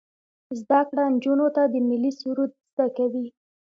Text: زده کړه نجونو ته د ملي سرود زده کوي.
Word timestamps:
زده 0.59 0.79
کړه 0.89 1.03
نجونو 1.13 1.47
ته 1.55 1.63
د 1.67 1.75
ملي 1.87 2.11
سرود 2.19 2.51
زده 2.69 2.87
کوي. 2.97 3.25